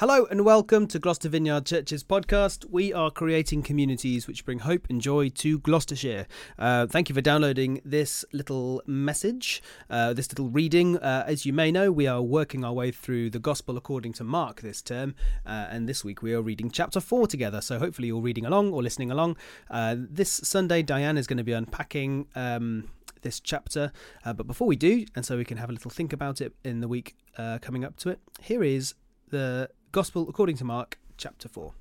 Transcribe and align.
Hello 0.00 0.26
and 0.30 0.46
welcome 0.46 0.86
to 0.86 0.98
Gloucester 0.98 1.28
Vineyard 1.28 1.66
Church's 1.66 2.02
podcast. 2.02 2.64
We 2.70 2.90
are 2.90 3.10
creating 3.10 3.62
communities 3.62 4.26
which 4.26 4.46
bring 4.46 4.60
hope 4.60 4.86
and 4.88 4.98
joy 4.98 5.28
to 5.28 5.58
Gloucestershire. 5.58 6.26
Uh, 6.58 6.86
thank 6.86 7.10
you 7.10 7.14
for 7.14 7.20
downloading 7.20 7.82
this 7.84 8.24
little 8.32 8.80
message, 8.86 9.62
uh, 9.90 10.14
this 10.14 10.30
little 10.30 10.48
reading. 10.48 10.96
Uh, 10.96 11.24
as 11.26 11.44
you 11.44 11.52
may 11.52 11.70
know, 11.70 11.92
we 11.92 12.06
are 12.06 12.22
working 12.22 12.64
our 12.64 12.72
way 12.72 12.90
through 12.90 13.28
the 13.28 13.38
Gospel 13.38 13.76
according 13.76 14.14
to 14.14 14.24
Mark 14.24 14.62
this 14.62 14.80
term, 14.80 15.14
uh, 15.44 15.66
and 15.68 15.86
this 15.86 16.02
week 16.02 16.22
we 16.22 16.32
are 16.32 16.40
reading 16.40 16.70
chapter 16.70 16.98
4 16.98 17.26
together. 17.26 17.60
So 17.60 17.78
hopefully 17.78 18.08
you're 18.08 18.22
reading 18.22 18.46
along 18.46 18.72
or 18.72 18.82
listening 18.82 19.10
along. 19.10 19.36
Uh, 19.70 19.96
this 19.98 20.30
Sunday, 20.30 20.80
Diane 20.80 21.18
is 21.18 21.26
going 21.26 21.36
to 21.36 21.44
be 21.44 21.52
unpacking. 21.52 22.26
Um, 22.34 22.88
this 23.20 23.38
chapter. 23.38 23.92
Uh, 24.24 24.32
but 24.32 24.46
before 24.46 24.66
we 24.66 24.76
do, 24.76 25.04
and 25.14 25.26
so 25.26 25.36
we 25.36 25.44
can 25.44 25.58
have 25.58 25.68
a 25.68 25.74
little 25.74 25.90
think 25.90 26.14
about 26.14 26.40
it 26.40 26.54
in 26.64 26.80
the 26.80 26.88
week 26.88 27.16
coming 27.60 27.84
up 27.84 27.98
to 27.98 28.08
it, 28.08 28.18
here 28.40 28.62
is 28.62 28.94
the 29.28 29.68
Gospel 29.92 30.28
according 30.28 30.56
to 30.58 30.64
Mark, 30.64 31.00
chapter 31.16 31.48
4. 31.48 31.72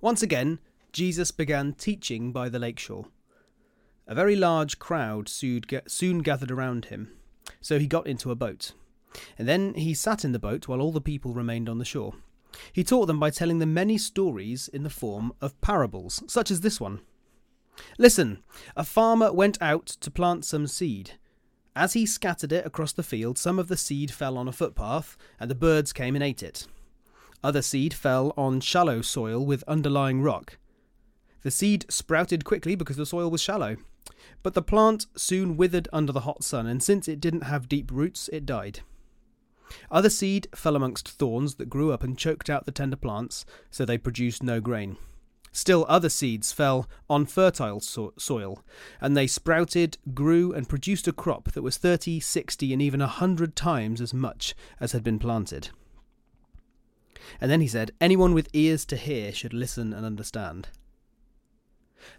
Once 0.00 0.22
again, 0.22 0.60
Jesus 0.92 1.32
began 1.32 1.72
teaching 1.72 2.30
by 2.30 2.48
the 2.48 2.60
lakeshore. 2.60 3.06
A 4.06 4.14
very 4.14 4.36
large 4.36 4.78
crowd 4.78 5.28
soon 5.28 6.18
gathered 6.20 6.52
around 6.52 6.84
him, 6.84 7.10
so 7.60 7.80
he 7.80 7.88
got 7.88 8.06
into 8.06 8.30
a 8.30 8.36
boat. 8.36 8.70
And 9.36 9.48
then 9.48 9.74
he 9.74 9.94
sat 9.94 10.24
in 10.24 10.30
the 10.30 10.38
boat 10.38 10.68
while 10.68 10.80
all 10.80 10.92
the 10.92 11.00
people 11.00 11.34
remained 11.34 11.68
on 11.68 11.78
the 11.78 11.84
shore. 11.84 12.14
He 12.72 12.84
taught 12.84 13.06
them 13.06 13.18
by 13.18 13.30
telling 13.30 13.58
them 13.58 13.74
many 13.74 13.98
stories 13.98 14.68
in 14.68 14.84
the 14.84 14.90
form 14.90 15.32
of 15.40 15.60
parables, 15.60 16.22
such 16.28 16.52
as 16.52 16.60
this 16.60 16.80
one. 16.80 17.00
Listen, 17.98 18.44
a 18.76 18.84
farmer 18.84 19.32
went 19.32 19.60
out 19.60 19.86
to 19.86 20.08
plant 20.08 20.44
some 20.44 20.68
seed. 20.68 21.14
As 21.76 21.92
he 21.92 22.06
scattered 22.06 22.52
it 22.52 22.64
across 22.64 22.92
the 22.92 23.02
field, 23.02 23.36
some 23.36 23.58
of 23.58 23.68
the 23.68 23.76
seed 23.76 24.10
fell 24.10 24.38
on 24.38 24.48
a 24.48 24.52
footpath, 24.52 25.14
and 25.38 25.50
the 25.50 25.54
birds 25.54 25.92
came 25.92 26.14
and 26.16 26.24
ate 26.24 26.42
it. 26.42 26.66
Other 27.44 27.60
seed 27.60 27.92
fell 27.92 28.32
on 28.34 28.60
shallow 28.60 29.02
soil 29.02 29.44
with 29.44 29.62
underlying 29.68 30.22
rock. 30.22 30.56
The 31.42 31.50
seed 31.50 31.84
sprouted 31.90 32.46
quickly 32.46 32.76
because 32.76 32.96
the 32.96 33.04
soil 33.04 33.30
was 33.30 33.42
shallow. 33.42 33.76
But 34.42 34.54
the 34.54 34.62
plant 34.62 35.04
soon 35.16 35.58
withered 35.58 35.86
under 35.92 36.12
the 36.12 36.20
hot 36.20 36.42
sun, 36.42 36.66
and 36.66 36.82
since 36.82 37.08
it 37.08 37.20
didn't 37.20 37.42
have 37.42 37.68
deep 37.68 37.90
roots, 37.92 38.30
it 38.32 38.46
died. 38.46 38.80
Other 39.90 40.10
seed 40.10 40.48
fell 40.54 40.76
amongst 40.76 41.10
thorns 41.10 41.56
that 41.56 41.68
grew 41.68 41.92
up 41.92 42.02
and 42.02 42.16
choked 42.16 42.48
out 42.48 42.64
the 42.64 42.72
tender 42.72 42.96
plants, 42.96 43.44
so 43.70 43.84
they 43.84 43.98
produced 43.98 44.42
no 44.42 44.62
grain. 44.62 44.96
Still, 45.56 45.86
other 45.88 46.10
seeds 46.10 46.52
fell 46.52 46.86
on 47.08 47.24
fertile 47.24 47.80
so- 47.80 48.12
soil, 48.18 48.62
and 49.00 49.16
they 49.16 49.26
sprouted, 49.26 49.96
grew, 50.12 50.52
and 50.52 50.68
produced 50.68 51.08
a 51.08 51.14
crop 51.14 51.52
that 51.52 51.62
was 51.62 51.78
30, 51.78 52.20
60, 52.20 52.74
and 52.74 52.82
even 52.82 53.00
a 53.00 53.06
100 53.06 53.56
times 53.56 54.02
as 54.02 54.12
much 54.12 54.54
as 54.80 54.92
had 54.92 55.02
been 55.02 55.18
planted. 55.18 55.70
And 57.40 57.50
then 57.50 57.62
he 57.62 57.68
said, 57.68 57.92
Anyone 58.02 58.34
with 58.34 58.50
ears 58.52 58.84
to 58.84 58.96
hear 58.96 59.32
should 59.32 59.54
listen 59.54 59.94
and 59.94 60.04
understand. 60.04 60.68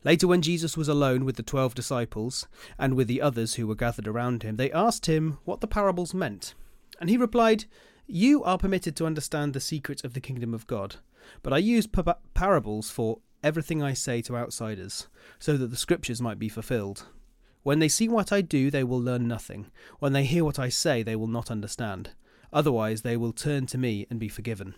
Later, 0.03 0.27
when 0.27 0.41
Jesus 0.41 0.75
was 0.75 0.87
alone 0.87 1.23
with 1.23 1.35
the 1.35 1.43
twelve 1.43 1.75
disciples 1.75 2.47
and 2.79 2.95
with 2.95 3.07
the 3.07 3.21
others 3.21 3.53
who 3.53 3.67
were 3.67 3.75
gathered 3.75 4.07
around 4.07 4.41
him, 4.41 4.55
they 4.55 4.71
asked 4.71 5.05
him 5.05 5.37
what 5.45 5.61
the 5.61 5.67
parables 5.67 6.11
meant. 6.11 6.55
And 6.99 7.07
he 7.07 7.17
replied, 7.17 7.65
You 8.07 8.43
are 8.43 8.57
permitted 8.57 8.95
to 8.95 9.05
understand 9.05 9.53
the 9.53 9.59
secret 9.59 10.03
of 10.03 10.15
the 10.15 10.21
kingdom 10.21 10.55
of 10.55 10.65
God, 10.65 10.95
but 11.43 11.53
I 11.53 11.59
use 11.59 11.85
pa- 11.85 12.17
parables 12.33 12.89
for 12.89 13.19
everything 13.47 13.81
I 13.81 13.93
say 13.93 14.21
to 14.23 14.35
outsiders, 14.35 15.07
so 15.39 15.55
that 15.55 15.67
the 15.67 15.77
scriptures 15.77 16.21
might 16.21 16.37
be 16.37 16.49
fulfilled. 16.49 17.05
When 17.63 17.79
they 17.79 17.87
see 17.87 18.09
what 18.09 18.33
I 18.33 18.41
do, 18.41 18.69
they 18.69 18.83
will 18.83 19.01
learn 19.01 19.25
nothing. 19.25 19.67
When 19.99 20.11
they 20.11 20.25
hear 20.25 20.43
what 20.43 20.59
I 20.59 20.67
say, 20.67 21.01
they 21.01 21.15
will 21.15 21.27
not 21.27 21.49
understand. 21.49 22.09
Otherwise, 22.51 23.03
they 23.03 23.15
will 23.15 23.31
turn 23.31 23.65
to 23.67 23.77
me 23.77 24.05
and 24.09 24.19
be 24.19 24.27
forgiven. 24.27 24.75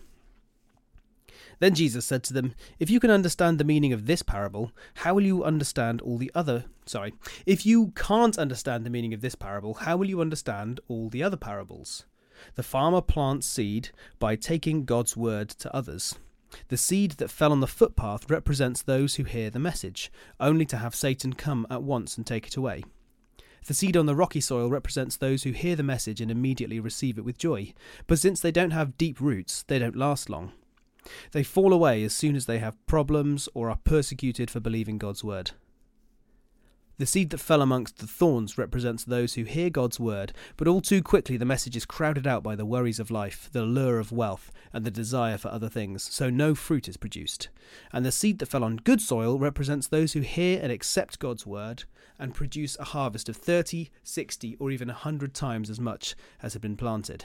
Then 1.58 1.74
Jesus 1.74 2.06
said 2.06 2.22
to 2.24 2.32
them, 2.32 2.54
If 2.78 2.90
you 2.90 3.00
can 3.00 3.10
understand 3.10 3.58
the 3.58 3.64
meaning 3.64 3.92
of 3.92 4.06
this 4.06 4.22
parable, 4.22 4.70
how 4.94 5.14
will 5.14 5.24
you 5.24 5.42
understand 5.42 6.00
all 6.00 6.16
the 6.16 6.30
other? 6.32 6.66
Sorry. 6.86 7.12
If 7.46 7.66
you 7.66 7.88
can't 7.96 8.38
understand 8.38 8.86
the 8.86 8.90
meaning 8.90 9.12
of 9.12 9.20
this 9.20 9.34
parable, 9.34 9.74
how 9.74 9.96
will 9.96 10.08
you 10.08 10.20
understand 10.20 10.78
all 10.86 11.08
the 11.08 11.24
other 11.24 11.36
parables? 11.36 12.06
The 12.54 12.62
farmer 12.62 13.02
plants 13.02 13.48
seed 13.48 13.90
by 14.20 14.36
taking 14.36 14.84
God's 14.84 15.16
word 15.16 15.48
to 15.50 15.74
others. 15.74 16.14
The 16.68 16.76
seed 16.76 17.12
that 17.12 17.30
fell 17.30 17.52
on 17.52 17.60
the 17.60 17.66
footpath 17.66 18.30
represents 18.30 18.82
those 18.82 19.16
who 19.16 19.24
hear 19.24 19.50
the 19.50 19.58
message, 19.58 20.10
only 20.38 20.64
to 20.66 20.76
have 20.78 20.94
Satan 20.94 21.32
come 21.32 21.66
at 21.70 21.82
once 21.82 22.16
and 22.16 22.26
take 22.26 22.46
it 22.46 22.56
away. 22.56 22.82
The 23.66 23.74
seed 23.74 23.96
on 23.96 24.06
the 24.06 24.16
rocky 24.16 24.40
soil 24.40 24.70
represents 24.70 25.16
those 25.16 25.42
who 25.42 25.50
hear 25.52 25.76
the 25.76 25.82
message 25.82 26.20
and 26.20 26.30
immediately 26.30 26.80
receive 26.80 27.18
it 27.18 27.24
with 27.24 27.38
joy, 27.38 27.74
but 28.06 28.18
since 28.18 28.40
they 28.40 28.50
don't 28.50 28.70
have 28.70 28.98
deep 28.98 29.20
roots, 29.20 29.64
they 29.68 29.78
don't 29.78 29.96
last 29.96 30.30
long. 30.30 30.52
They 31.32 31.42
fall 31.42 31.72
away 31.72 32.02
as 32.04 32.14
soon 32.14 32.36
as 32.36 32.46
they 32.46 32.58
have 32.58 32.84
problems 32.86 33.48
or 33.54 33.70
are 33.70 33.78
persecuted 33.84 34.50
for 34.50 34.60
believing 34.60 34.98
God's 34.98 35.24
word. 35.24 35.52
The 37.00 37.06
seed 37.06 37.30
that 37.30 37.38
fell 37.38 37.62
amongst 37.62 37.96
the 37.96 38.06
thorns 38.06 38.58
represents 38.58 39.04
those 39.04 39.32
who 39.32 39.44
hear 39.44 39.70
God's 39.70 39.98
word, 39.98 40.34
but 40.58 40.68
all 40.68 40.82
too 40.82 41.02
quickly 41.02 41.38
the 41.38 41.46
message 41.46 41.74
is 41.74 41.86
crowded 41.86 42.26
out 42.26 42.42
by 42.42 42.54
the 42.54 42.66
worries 42.66 43.00
of 43.00 43.10
life, 43.10 43.48
the 43.52 43.62
lure 43.62 43.98
of 43.98 44.12
wealth, 44.12 44.52
and 44.70 44.84
the 44.84 44.90
desire 44.90 45.38
for 45.38 45.48
other 45.48 45.70
things, 45.70 46.02
so 46.02 46.28
no 46.28 46.54
fruit 46.54 46.88
is 46.88 46.98
produced. 46.98 47.48
And 47.90 48.04
the 48.04 48.12
seed 48.12 48.38
that 48.40 48.50
fell 48.50 48.62
on 48.62 48.76
good 48.76 49.00
soil 49.00 49.38
represents 49.38 49.88
those 49.88 50.12
who 50.12 50.20
hear 50.20 50.60
and 50.62 50.70
accept 50.70 51.18
God's 51.18 51.46
word 51.46 51.84
and 52.18 52.34
produce 52.34 52.76
a 52.78 52.84
harvest 52.84 53.30
of 53.30 53.36
30, 53.38 53.88
60, 54.02 54.56
or 54.60 54.70
even 54.70 54.90
a 54.90 54.92
100 54.92 55.32
times 55.32 55.70
as 55.70 55.80
much 55.80 56.14
as 56.42 56.52
had 56.52 56.60
been 56.60 56.76
planted. 56.76 57.24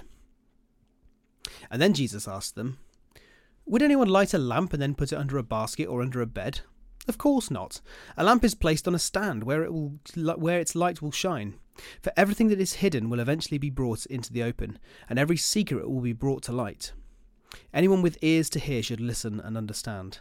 And 1.70 1.82
then 1.82 1.94
Jesus 1.94 2.30
asked 2.30 2.56
them, 2.56 2.78
Would 3.66 3.82
anyone 3.82 4.08
light 4.08 4.34
a 4.34 4.38
lamp 4.38 4.72
and 4.72 4.82
then 4.82 4.96
put 4.96 5.12
it 5.12 5.18
under 5.18 5.38
a 5.38 5.44
basket 5.44 5.88
or 5.88 6.02
under 6.02 6.22
a 6.22 6.26
bed? 6.26 6.62
Of 7.08 7.18
course 7.18 7.52
not. 7.52 7.82
A 8.18 8.24
lamp 8.24 8.44
is 8.44 8.56
placed 8.56 8.88
on 8.88 8.96
a 8.96 9.00
stand 9.00 9.44
where 9.44 9.64
it 9.64 9.72
will 9.72 10.00
where 10.16 10.60
its 10.60 10.76
light 10.76 11.02
will 11.02 11.12
shine. 11.12 11.56
For 12.02 12.12
everything 12.16 12.48
that 12.48 12.62
is 12.62 12.74
hidden 12.74 13.10
will 13.10 13.20
eventually 13.20 13.58
be 13.58 13.70
brought 13.70 14.06
into 14.06 14.32
the 14.32 14.44
open, 14.44 14.80
and 15.10 15.20
every 15.20 15.38
secret 15.38 15.90
will 15.90 16.02
be 16.02 16.14
brought 16.14 16.42
to 16.44 16.52
light. 16.52 16.94
Anyone 17.74 18.02
with 18.02 18.18
ears 18.22 18.50
to 18.52 18.60
hear 18.60 18.82
should 18.82 19.02
listen 19.02 19.40
and 19.40 19.58
understand. 19.58 20.20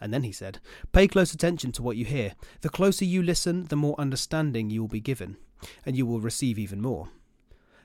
And 0.00 0.12
then 0.12 0.22
he 0.22 0.32
said, 0.32 0.58
Pay 0.92 1.08
close 1.08 1.32
attention 1.32 1.72
to 1.72 1.82
what 1.82 1.96
you 1.96 2.04
hear. 2.04 2.34
The 2.60 2.68
closer 2.68 3.04
you 3.04 3.22
listen, 3.22 3.64
the 3.64 3.76
more 3.76 3.98
understanding 3.98 4.68
you 4.70 4.82
will 4.82 4.88
be 4.88 5.00
given, 5.00 5.36
and 5.86 5.96
you 5.96 6.04
will 6.04 6.20
receive 6.20 6.58
even 6.58 6.80
more. 6.80 7.08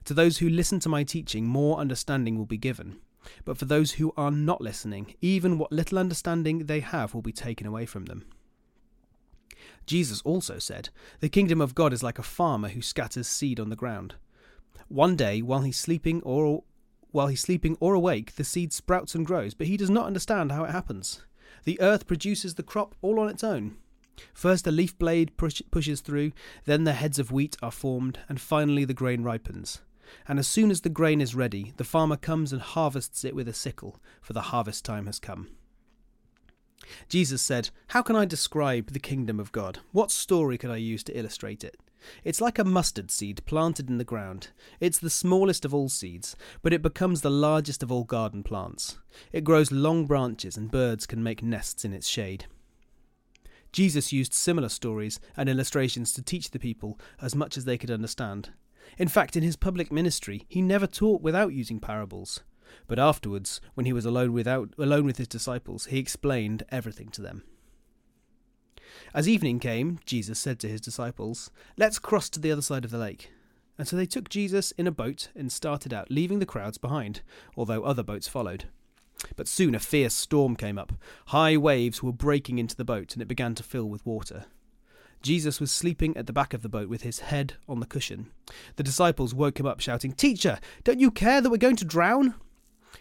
To 0.09 0.15
those 0.15 0.39
who 0.39 0.49
listen 0.49 0.79
to 0.79 0.89
my 0.89 1.03
teaching, 1.03 1.45
more 1.45 1.77
understanding 1.77 2.35
will 2.35 2.47
be 2.47 2.57
given. 2.57 2.97
But 3.45 3.59
for 3.59 3.65
those 3.65 3.91
who 3.91 4.11
are 4.17 4.31
not 4.31 4.59
listening, 4.59 5.13
even 5.21 5.59
what 5.59 5.71
little 5.71 5.99
understanding 5.99 6.65
they 6.65 6.79
have 6.79 7.13
will 7.13 7.21
be 7.21 7.31
taken 7.31 7.67
away 7.67 7.85
from 7.85 8.05
them. 8.05 8.25
Jesus 9.85 10.23
also 10.23 10.57
said, 10.57 10.89
The 11.19 11.29
kingdom 11.29 11.61
of 11.61 11.75
God 11.75 11.93
is 11.93 12.01
like 12.01 12.17
a 12.17 12.23
farmer 12.23 12.69
who 12.69 12.81
scatters 12.81 13.27
seed 13.27 13.59
on 13.59 13.69
the 13.69 13.75
ground. 13.75 14.15
One 14.87 15.15
day, 15.15 15.43
while 15.43 15.61
he's 15.61 15.77
sleeping 15.77 16.23
or 16.23 16.63
while 17.11 17.27
he's 17.27 17.41
sleeping 17.41 17.77
or 17.79 17.93
awake, 17.93 18.33
the 18.33 18.43
seed 18.43 18.73
sprouts 18.73 19.13
and 19.13 19.27
grows, 19.27 19.53
but 19.53 19.67
he 19.67 19.77
does 19.77 19.91
not 19.91 20.07
understand 20.07 20.51
how 20.51 20.63
it 20.63 20.71
happens. 20.71 21.21
The 21.65 21.79
earth 21.79 22.07
produces 22.07 22.55
the 22.55 22.63
crop 22.63 22.95
all 23.03 23.19
on 23.19 23.29
its 23.29 23.43
own. 23.43 23.77
First, 24.33 24.65
a 24.65 24.71
leaf 24.71 24.97
blade 24.97 25.37
push- 25.37 25.61
pushes 25.69 26.01
through, 26.01 26.31
then 26.65 26.83
the 26.83 26.93
heads 26.93 27.19
of 27.19 27.31
wheat 27.31 27.57
are 27.61 27.69
formed, 27.69 28.17
and 28.27 28.41
finally 28.41 28.85
the 28.85 28.95
grain 28.95 29.21
ripens. 29.21 29.81
And 30.27 30.39
as 30.39 30.47
soon 30.47 30.71
as 30.71 30.81
the 30.81 30.89
grain 30.89 31.21
is 31.21 31.35
ready, 31.35 31.73
the 31.77 31.83
farmer 31.83 32.17
comes 32.17 32.51
and 32.53 32.61
harvests 32.61 33.23
it 33.23 33.35
with 33.35 33.47
a 33.47 33.53
sickle, 33.53 33.99
for 34.21 34.33
the 34.33 34.41
harvest 34.41 34.85
time 34.85 35.05
has 35.05 35.19
come. 35.19 35.49
Jesus 37.07 37.41
said, 37.41 37.69
How 37.89 38.01
can 38.01 38.15
I 38.15 38.25
describe 38.25 38.91
the 38.91 38.99
kingdom 38.99 39.39
of 39.39 39.51
God? 39.51 39.79
What 39.91 40.11
story 40.11 40.57
could 40.57 40.71
I 40.71 40.77
use 40.77 41.03
to 41.05 41.17
illustrate 41.17 41.63
it? 41.63 41.77
It's 42.23 42.41
like 42.41 42.57
a 42.57 42.63
mustard 42.63 43.11
seed 43.11 43.41
planted 43.45 43.89
in 43.89 43.97
the 43.97 44.03
ground. 44.03 44.49
It's 44.79 44.99
the 44.99 45.09
smallest 45.09 45.65
of 45.65 45.73
all 45.73 45.89
seeds, 45.89 46.35
but 46.61 46.73
it 46.73 46.81
becomes 46.81 47.21
the 47.21 47.29
largest 47.29 47.83
of 47.83 47.91
all 47.91 48.05
garden 48.05 48.43
plants. 48.43 48.97
It 49.33 49.43
grows 49.43 49.71
long 49.71 50.05
branches, 50.05 50.55
and 50.55 50.71
birds 50.71 51.05
can 51.05 51.21
make 51.21 51.43
nests 51.43 51.83
in 51.83 51.93
its 51.93 52.07
shade. 52.07 52.45
Jesus 53.71 54.11
used 54.11 54.33
similar 54.33 54.69
stories 54.69 55.19
and 55.37 55.47
illustrations 55.47 56.11
to 56.13 56.23
teach 56.23 56.51
the 56.51 56.59
people 56.59 56.99
as 57.21 57.35
much 57.35 57.57
as 57.57 57.65
they 57.65 57.77
could 57.77 57.91
understand. 57.91 58.51
In 58.97 59.07
fact, 59.07 59.35
in 59.35 59.43
his 59.43 59.55
public 59.55 59.91
ministry, 59.91 60.45
he 60.47 60.61
never 60.61 60.87
taught 60.87 61.21
without 61.21 61.53
using 61.53 61.79
parables. 61.79 62.41
But 62.87 62.99
afterwards, 62.99 63.61
when 63.73 63.85
he 63.85 63.93
was 63.93 64.05
alone, 64.05 64.33
without, 64.33 64.73
alone 64.77 65.05
with 65.05 65.17
his 65.17 65.27
disciples, 65.27 65.85
he 65.85 65.99
explained 65.99 66.63
everything 66.69 67.09
to 67.09 67.21
them. 67.21 67.43
As 69.13 69.27
evening 69.27 69.59
came, 69.59 69.99
Jesus 70.05 70.39
said 70.39 70.59
to 70.59 70.69
his 70.69 70.81
disciples, 70.81 71.51
Let's 71.77 71.99
cross 71.99 72.29
to 72.29 72.39
the 72.39 72.51
other 72.51 72.61
side 72.61 72.85
of 72.85 72.91
the 72.91 72.97
lake. 72.97 73.31
And 73.77 73.87
so 73.87 73.95
they 73.95 74.05
took 74.05 74.29
Jesus 74.29 74.71
in 74.71 74.87
a 74.87 74.91
boat 74.91 75.29
and 75.35 75.51
started 75.51 75.93
out, 75.93 76.11
leaving 76.11 76.39
the 76.39 76.45
crowds 76.45 76.77
behind, 76.77 77.21
although 77.55 77.83
other 77.83 78.03
boats 78.03 78.27
followed. 78.27 78.65
But 79.35 79.47
soon 79.47 79.73
a 79.73 79.79
fierce 79.79 80.13
storm 80.13 80.55
came 80.55 80.77
up. 80.77 80.93
High 81.27 81.57
waves 81.57 82.03
were 82.03 82.11
breaking 82.11 82.59
into 82.59 82.75
the 82.75 82.85
boat, 82.85 83.13
and 83.13 83.21
it 83.21 83.27
began 83.27 83.55
to 83.55 83.63
fill 83.63 83.85
with 83.85 84.05
water. 84.05 84.45
Jesus 85.21 85.59
was 85.59 85.71
sleeping 85.71 86.15
at 86.15 86.27
the 86.27 86.33
back 86.33 86.53
of 86.53 86.61
the 86.61 86.69
boat 86.69 86.87
with 86.87 87.01
his 87.01 87.19
head 87.19 87.55
on 87.67 87.79
the 87.79 87.85
cushion. 87.85 88.31
The 88.77 88.83
disciples 88.83 89.33
woke 89.33 89.59
him 89.59 89.65
up, 89.65 89.79
shouting, 89.79 90.13
Teacher, 90.13 90.59
don't 90.83 90.99
you 90.99 91.11
care 91.11 91.41
that 91.41 91.49
we're 91.49 91.57
going 91.57 91.75
to 91.77 91.85
drown? 91.85 92.35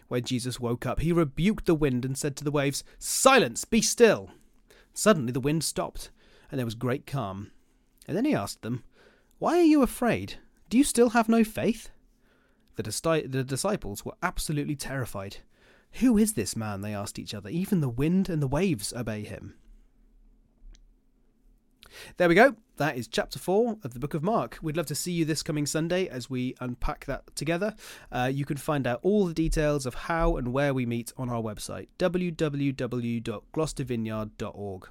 When 0.08 0.24
Jesus 0.24 0.58
woke 0.58 0.84
up, 0.84 1.00
he 1.00 1.12
rebuked 1.12 1.66
the 1.66 1.74
wind 1.74 2.04
and 2.04 2.18
said 2.18 2.36
to 2.36 2.44
the 2.44 2.50
waves, 2.50 2.82
Silence, 2.98 3.64
be 3.64 3.80
still. 3.80 4.30
Suddenly 4.94 5.32
the 5.32 5.40
wind 5.40 5.62
stopped, 5.62 6.10
and 6.50 6.58
there 6.58 6.66
was 6.66 6.74
great 6.74 7.06
calm. 7.06 7.50
And 8.06 8.16
then 8.16 8.24
he 8.24 8.34
asked 8.34 8.62
them, 8.62 8.82
Why 9.38 9.58
are 9.58 9.62
you 9.62 9.82
afraid? 9.82 10.34
Do 10.68 10.76
you 10.76 10.84
still 10.84 11.10
have 11.10 11.28
no 11.28 11.44
faith? 11.44 11.90
The, 12.76 12.82
the 13.28 13.44
disciples 13.44 14.04
were 14.04 14.14
absolutely 14.22 14.76
terrified. 14.76 15.38
Who 15.94 16.18
is 16.18 16.34
this 16.34 16.56
man? 16.56 16.80
They 16.80 16.94
asked 16.94 17.18
each 17.18 17.34
other. 17.34 17.48
Even 17.48 17.80
the 17.80 17.88
wind 17.88 18.28
and 18.28 18.42
the 18.42 18.48
waves 18.48 18.92
obey 18.92 19.24
him. 19.24 19.54
There 22.16 22.28
we 22.28 22.34
go. 22.34 22.56
That 22.76 22.96
is 22.96 23.06
chapter 23.08 23.38
four 23.38 23.76
of 23.82 23.94
the 23.94 24.00
book 24.00 24.14
of 24.14 24.22
Mark. 24.22 24.58
We'd 24.62 24.76
love 24.76 24.86
to 24.86 24.94
see 24.94 25.12
you 25.12 25.24
this 25.24 25.42
coming 25.42 25.66
Sunday 25.66 26.06
as 26.08 26.30
we 26.30 26.54
unpack 26.60 27.06
that 27.06 27.34
together. 27.34 27.74
Uh, 28.12 28.30
you 28.32 28.44
can 28.44 28.56
find 28.56 28.86
out 28.86 29.00
all 29.02 29.26
the 29.26 29.34
details 29.34 29.84
of 29.86 29.94
how 29.94 30.36
and 30.36 30.52
where 30.52 30.72
we 30.72 30.86
meet 30.86 31.12
on 31.16 31.28
our 31.28 31.42
website, 31.42 31.88
www.gloucestervineyard.org. 31.98 34.88